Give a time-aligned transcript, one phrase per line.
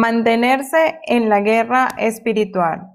[0.00, 2.86] Mantenerse en la guerra espiritual.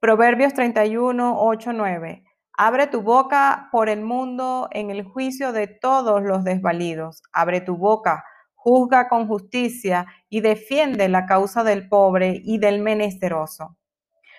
[0.00, 2.24] Proverbios 31, 8, 9.
[2.56, 7.22] Abre tu boca por el mundo en el juicio de todos los desvalidos.
[7.34, 8.24] Abre tu boca,
[8.54, 13.76] juzga con justicia y defiende la causa del pobre y del menesteroso.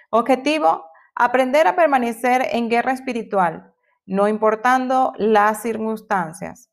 [0.10, 3.71] Objetivo, aprender a permanecer en guerra espiritual,
[4.07, 6.72] no importando las circunstancias.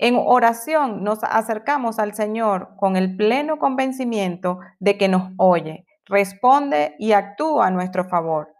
[0.00, 6.94] En oración nos acercamos al Señor con el pleno convencimiento de que nos oye, responde
[7.00, 8.54] y actúa a nuestro favor.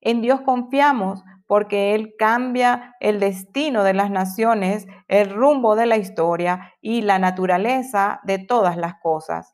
[0.00, 5.96] En Dios confiamos porque Él cambia el destino de las naciones, el rumbo de la
[5.96, 9.50] historia y la naturaleza de todas las cosas.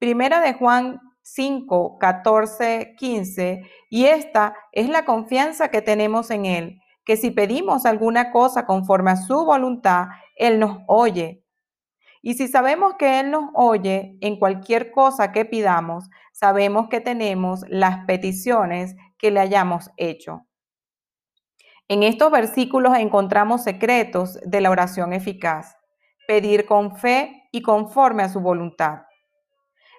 [0.00, 6.80] Primera de Juan 5, 14, 15, y esta es la confianza que tenemos en Él
[7.06, 11.44] que si pedimos alguna cosa conforme a su voluntad, Él nos oye.
[12.20, 17.64] Y si sabemos que Él nos oye en cualquier cosa que pidamos, sabemos que tenemos
[17.68, 20.46] las peticiones que le hayamos hecho.
[21.86, 25.76] En estos versículos encontramos secretos de la oración eficaz.
[26.26, 29.02] Pedir con fe y conforme a su voluntad.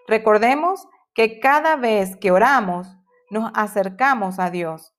[0.09, 2.97] Recordemos que cada vez que oramos,
[3.29, 4.96] nos acercamos a Dios.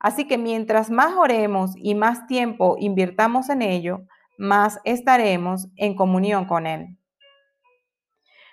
[0.00, 4.06] Así que mientras más oremos y más tiempo invirtamos en ello,
[4.38, 6.96] más estaremos en comunión con Él.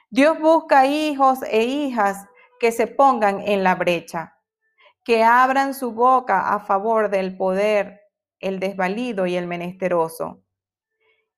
[0.10, 2.26] Dios busca hijos e hijas
[2.60, 4.36] que se pongan en la brecha,
[5.04, 8.02] que abran su boca a favor del poder,
[8.40, 10.42] el desvalido y el menesteroso.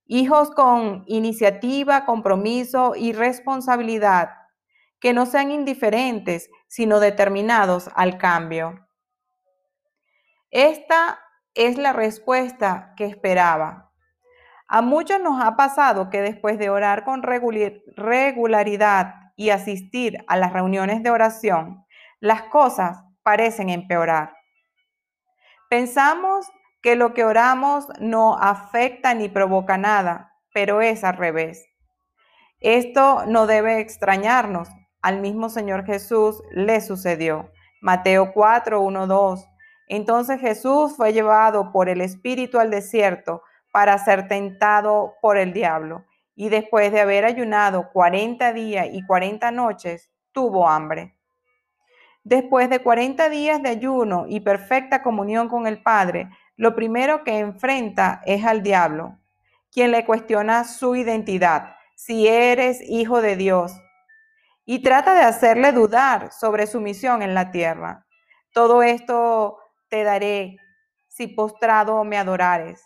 [0.06, 4.30] Hijos con iniciativa, compromiso y responsabilidad,
[5.02, 8.87] que no sean indiferentes, sino determinados al cambio.
[10.52, 11.20] Esta
[11.54, 13.92] es la respuesta que esperaba.
[14.70, 20.54] A muchos nos ha pasado que después de orar con regularidad y asistir a las
[20.54, 21.86] reuniones de oración,
[22.20, 24.36] las cosas parecen empeorar.
[25.70, 26.50] Pensamos
[26.82, 31.66] que lo que oramos no afecta ni provoca nada, pero es al revés.
[32.60, 34.70] Esto no debe extrañarnos.
[35.02, 37.52] Al mismo Señor Jesús le sucedió.
[37.82, 39.46] Mateo 4, 1, 2.
[39.88, 46.06] Entonces Jesús fue llevado por el Espíritu al desierto para ser tentado por el diablo.
[46.36, 51.16] Y después de haber ayunado 40 días y 40 noches, tuvo hambre.
[52.24, 57.40] Después de 40 días de ayuno y perfecta comunión con el Padre, lo primero que
[57.40, 59.18] enfrenta es al diablo,
[59.72, 63.74] quien le cuestiona su identidad, si eres hijo de Dios,
[64.66, 68.06] y trata de hacerle dudar sobre su misión en la tierra.
[68.52, 69.60] Todo esto
[69.90, 70.58] te daré
[71.08, 72.82] si postrado me adorares.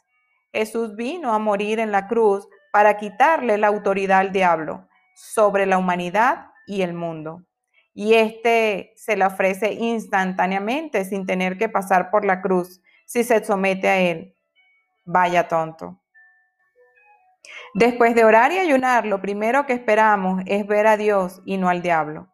[0.54, 5.78] Jesús vino a morir en la cruz para quitarle la autoridad al diablo sobre la
[5.78, 7.44] humanidad y el mundo.
[7.94, 13.44] Y este se le ofrece instantáneamente sin tener que pasar por la cruz si se
[13.44, 14.34] somete a él.
[15.06, 16.02] Vaya tonto.
[17.74, 21.70] Después de orar y ayunar, lo primero que esperamos es ver a Dios y no
[21.70, 22.30] al diablo.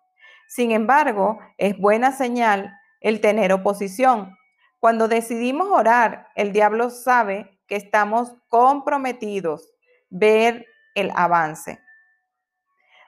[0.48, 4.37] Sin embargo, es buena señal el tener oposición,
[4.80, 9.74] cuando decidimos orar, el diablo sabe que estamos comprometidos,
[10.10, 10.66] ver
[10.96, 11.80] el avance.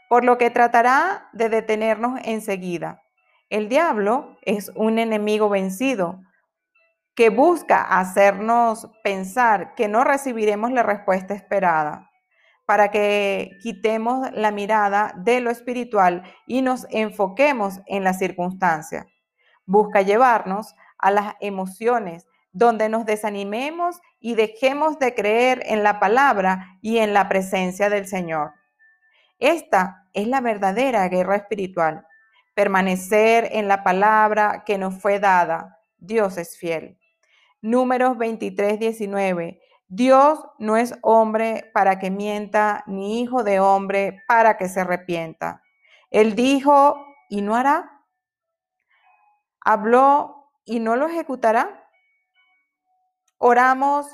[0.10, 3.04] Por lo que tratará de detenernos enseguida.
[3.50, 6.20] El diablo es un enemigo vencido
[7.16, 12.10] que busca hacernos pensar que no recibiremos la respuesta esperada,
[12.66, 19.08] para que quitemos la mirada de lo espiritual y nos enfoquemos en la circunstancia.
[19.66, 26.78] Busca llevarnos a las emociones, donde nos desanimemos y dejemos de creer en la palabra
[26.82, 28.54] y en la presencia del Señor.
[29.40, 32.06] Esta es la verdadera guerra espiritual.
[32.54, 35.80] Permanecer en la palabra que nos fue dada.
[35.98, 37.00] Dios es fiel.
[37.62, 39.62] Números 23, 19.
[39.88, 45.64] Dios no es hombre para que mienta, ni hijo de hombre para que se arrepienta.
[46.12, 48.04] Él dijo y no hará.
[49.62, 51.90] Habló y no lo ejecutará?
[53.38, 54.08] Oramos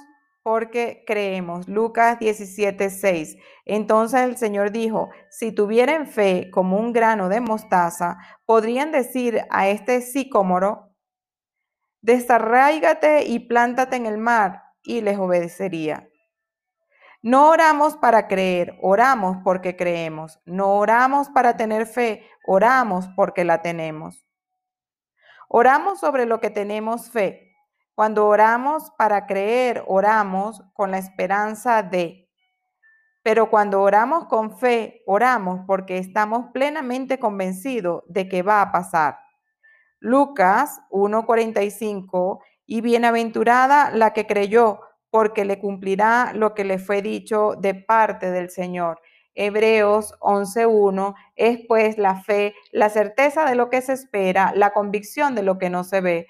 [0.43, 1.67] porque creemos.
[1.67, 3.37] Lucas 17, 6.
[3.65, 9.67] Entonces el Señor dijo, si tuvieran fe como un grano de mostaza, podrían decir a
[9.69, 10.95] este sicómoro,
[12.01, 16.07] desarráigate y plántate en el mar, y les obedecería.
[17.21, 20.39] No oramos para creer, oramos porque creemos.
[20.45, 24.27] No oramos para tener fe, oramos porque la tenemos.
[25.49, 27.53] Oramos sobre lo que tenemos fe.
[27.93, 32.29] Cuando oramos para creer, oramos con la esperanza de.
[33.23, 39.19] Pero cuando oramos con fe, oramos porque estamos plenamente convencidos de que va a pasar.
[39.99, 47.55] Lucas 1:45, y bienaventurada la que creyó, porque le cumplirá lo que le fue dicho
[47.57, 48.99] de parte del Señor.
[49.35, 55.35] Hebreos 11:1 es pues la fe, la certeza de lo que se espera, la convicción
[55.35, 56.27] de lo que no se ve.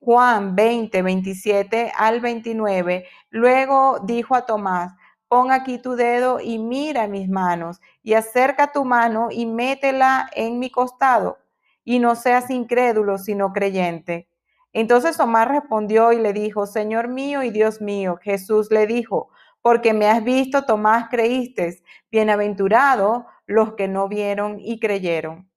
[0.00, 4.92] Juan 20, 27 al 29, luego dijo a Tomás,
[5.28, 10.58] pon aquí tu dedo y mira mis manos, y acerca tu mano y métela en
[10.58, 11.38] mi costado,
[11.84, 14.28] y no seas incrédulo, sino creyente.
[14.72, 18.18] Entonces Tomás respondió y le dijo, Señor mío y Dios mío.
[18.22, 19.30] Jesús le dijo,
[19.68, 21.82] porque me has visto, Tomás, creíste.
[22.10, 25.50] Bienaventurado los que no vieron y creyeron.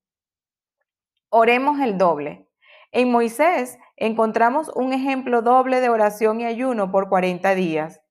[1.29, 2.45] Oremos el doble.
[2.91, 8.01] En Moisés encontramos un ejemplo doble de oración y ayuno por 40 días.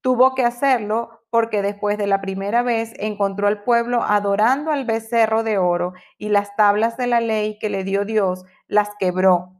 [0.00, 5.44] Tuvo que hacerlo porque después de la primera vez encontró al pueblo adorando al becerro
[5.44, 9.52] de oro y las tablas de la ley que le dio Dios las quebró.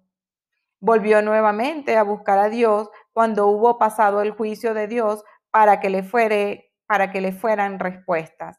[0.81, 5.25] Volvió nuevamente a buscar a Dios cuando hubo pasado el juicio de Dios
[5.55, 6.03] para que le,
[7.33, 8.59] fueran respuestas.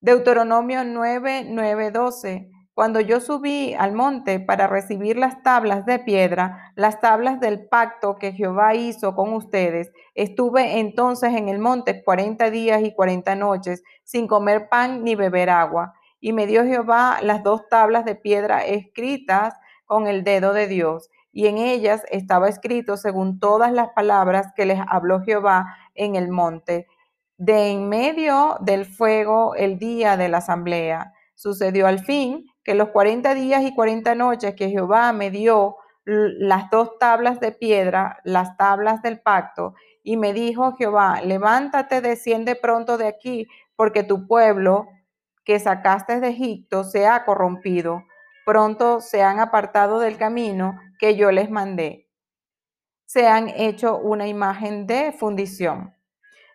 [0.00, 2.48] Deuteronomio 9, 9, 12.
[2.72, 8.14] Cuando yo subí al monte para recibir las tablas de piedra, las tablas del pacto
[8.14, 13.82] que Jehová hizo con ustedes, estuve entonces en el monte cuarenta días y cuarenta noches,
[14.04, 15.94] sin comer pan ni beber agua.
[16.20, 21.10] Y me dio Jehová las dos tablas de piedra escritas con el dedo de Dios,
[21.32, 26.28] y en ellas estaba escrito según todas las palabras que les habló Jehová en el
[26.28, 26.86] monte,
[27.38, 31.12] de en medio del fuego el día de la asamblea.
[31.34, 36.68] Sucedió al fin que los cuarenta días y cuarenta noches que Jehová me dio las
[36.70, 42.98] dos tablas de piedra, las tablas del pacto, y me dijo Jehová, levántate, desciende pronto
[42.98, 43.46] de aquí,
[43.76, 44.88] porque tu pueblo
[45.44, 48.02] que sacaste de Egipto se ha corrompido,
[48.44, 52.08] pronto se han apartado del camino que yo les mandé.
[53.06, 55.94] Se han hecho una imagen de fundición.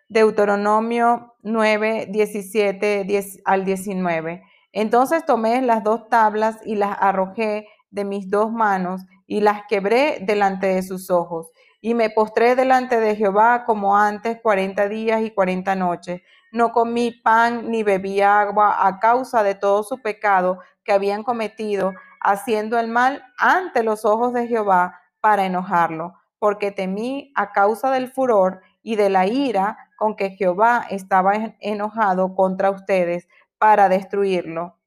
[0.08, 4.42] Deuteronomio 9, 17 10 al 19.
[4.72, 10.18] Entonces tomé las dos tablas y las arrojé de mis dos manos y las quebré
[10.20, 11.50] delante de sus ojos.
[11.80, 16.22] Y me postré delante de Jehová como antes cuarenta días y cuarenta noches.
[16.52, 21.92] No comí pan ni bebí agua a causa de todo su pecado que habían cometido,
[22.20, 28.10] haciendo el mal ante los ojos de Jehová para enojarlo, porque temí a causa del
[28.10, 33.28] furor y de la ira con que Jehová estaba enojado contra ustedes
[33.58, 34.78] para destruirlo.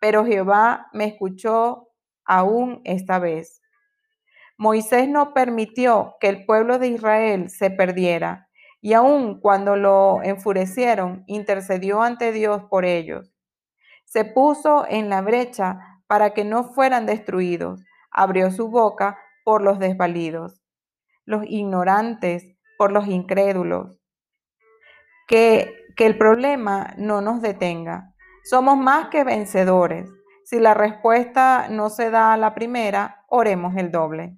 [0.00, 1.88] Pero Jehová me escuchó
[2.24, 3.60] aún esta vez.
[4.56, 8.48] Moisés no permitió que el pueblo de Israel se perdiera,
[8.82, 13.32] y aun cuando lo enfurecieron, intercedió ante Dios por ellos.
[14.04, 17.80] Se puso en la brecha para que no fueran destruidos,
[18.10, 20.60] abrió su boca por los desvalidos,
[21.24, 22.44] los ignorantes
[22.76, 24.00] por los incrédulos.
[25.28, 28.12] Que, que el problema no nos detenga.
[28.42, 30.10] Somos más que vencedores.
[30.44, 34.36] Si la respuesta no se da a la primera, oremos el doble.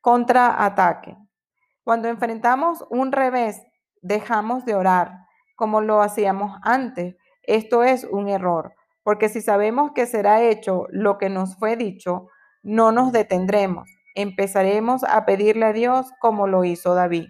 [0.00, 1.27] Contraataque.
[1.88, 3.62] Cuando enfrentamos un revés,
[4.02, 5.24] dejamos de orar
[5.56, 7.16] como lo hacíamos antes.
[7.44, 12.28] Esto es un error, porque si sabemos que será hecho lo que nos fue dicho,
[12.62, 13.88] no nos detendremos.
[14.14, 17.28] Empezaremos a pedirle a Dios como lo hizo David.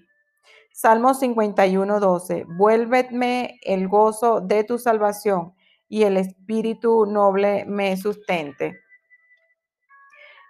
[0.72, 2.44] Salmo 51, 12.
[2.48, 5.54] Vuélveme el gozo de tu salvación
[5.88, 8.80] y el espíritu noble me sustente.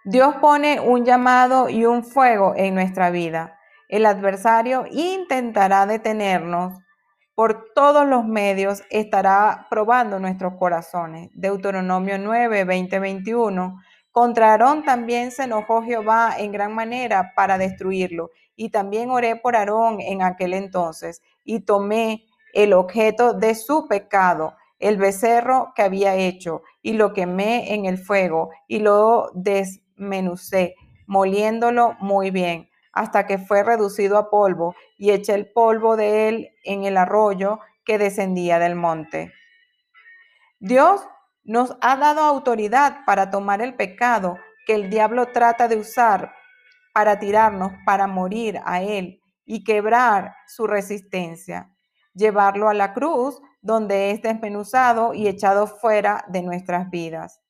[0.07, 3.58] Dios pone un llamado y un fuego en nuestra vida.
[3.89, 6.79] El adversario intentará detenernos
[7.35, 11.31] por todos los medios, estará probando nuestros corazones.
[11.33, 13.81] Deuteronomio 9, 20, 21.
[14.11, 18.31] Contra Aarón también se enojó Jehová en gran manera para destruirlo.
[18.57, 24.55] Y también oré por Aarón en aquel entonces y tomé el objeto de su pecado,
[24.79, 30.75] el becerro que había hecho, y lo quemé en el fuego y lo desmenucé,
[31.07, 32.68] moliéndolo muy bien
[32.99, 37.61] hasta que fue reducido a polvo, y eché el polvo de él en el arroyo
[37.85, 39.33] que descendía del monte.
[40.59, 41.07] Dios
[41.45, 44.37] nos ha dado autoridad para tomar el pecado
[44.67, 46.35] que el diablo trata de usar
[46.93, 51.71] para tirarnos, para morir a él y quebrar su resistencia,
[52.13, 57.41] llevarlo a la cruz donde es desmenuzado y echado fuera de nuestras vidas.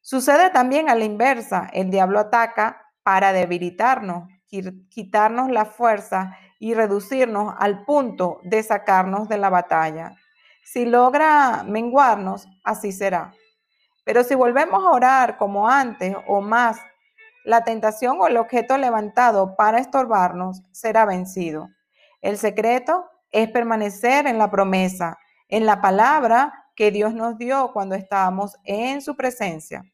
[0.00, 4.28] Sucede también a la inversa, el diablo ataca para debilitarnos,
[4.88, 10.16] quitarnos la fuerza y reducirnos al punto de sacarnos de la batalla.
[10.64, 13.32] Si logra menguarnos, así será.
[14.04, 16.78] Pero si volvemos a orar como antes o más,
[17.44, 21.68] la tentación o el objeto levantado para estorbarnos será vencido.
[22.22, 25.18] El secreto es permanecer en la promesa,
[25.48, 29.84] en la palabra que Dios nos dio cuando estábamos en su presencia.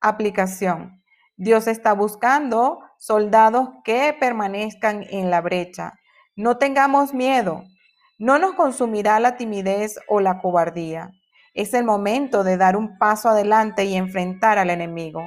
[0.00, 1.02] Aplicación.
[1.36, 5.94] Dios está buscando soldados que permanezcan en la brecha.
[6.36, 7.64] No tengamos miedo.
[8.18, 11.10] No nos consumirá la timidez o la cobardía.
[11.54, 15.22] Es el momento de dar un paso adelante y enfrentar al enemigo.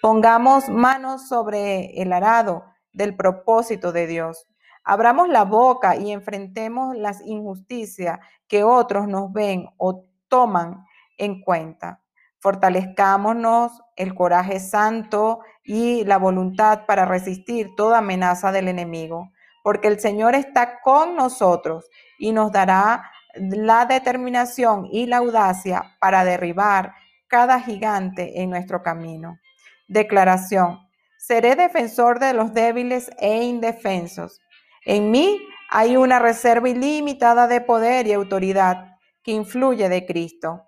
[0.00, 4.46] Pongamos manos sobre el arado del propósito de Dios.
[4.84, 8.18] Abramos la boca y enfrentemos las injusticias
[8.48, 10.84] que otros nos ven o toman
[11.18, 12.01] en cuenta.
[12.42, 19.30] Fortalezcámonos el coraje santo y la voluntad para resistir toda amenaza del enemigo,
[19.62, 26.24] porque el Señor está con nosotros y nos dará la determinación y la audacia para
[26.24, 26.94] derribar
[27.28, 29.38] cada gigante en nuestro camino.
[29.86, 30.80] Declaración.
[31.18, 34.40] Seré defensor de los débiles e indefensos.
[34.84, 40.64] En mí hay una reserva ilimitada de poder y autoridad que influye de Cristo.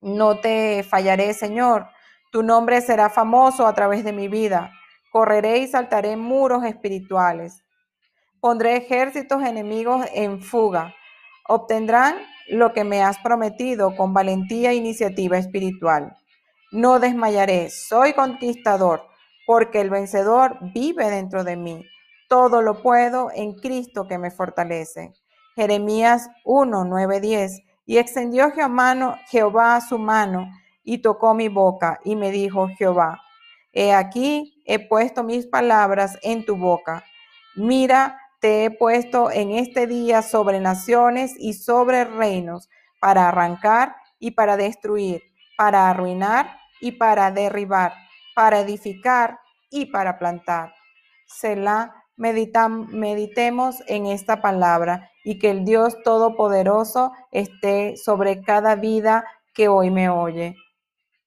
[0.00, 1.86] No te fallaré, Señor.
[2.32, 4.70] Tu nombre será famoso a través de mi vida.
[5.10, 7.62] Correré y saltaré muros espirituales.
[8.40, 10.94] Pondré ejércitos enemigos en fuga.
[11.48, 12.16] Obtendrán
[12.48, 16.16] lo que me has prometido con valentía e iniciativa espiritual.
[16.72, 19.02] No desmayaré, soy conquistador,
[19.46, 21.84] porque el vencedor vive dentro de mí.
[22.28, 25.12] Todo lo puedo en Cristo que me fortalece.
[25.54, 27.62] Jeremías 1, 9, 10.
[27.86, 28.52] Y extendió
[29.30, 30.50] Jehová su mano
[30.82, 33.22] y tocó mi boca y me dijo Jehová,
[33.72, 37.04] he aquí he puesto mis palabras en tu boca.
[37.54, 42.68] Mira, te he puesto en este día sobre naciones y sobre reinos
[43.00, 45.22] para arrancar y para destruir,
[45.56, 47.94] para arruinar y para derribar,
[48.34, 49.38] para edificar
[49.70, 50.74] y para plantar.
[51.26, 59.68] Selah meditemos en esta palabra y que el Dios Todopoderoso esté sobre cada vida que
[59.68, 60.56] hoy me oye.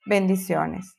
[0.05, 0.98] Bendiciones.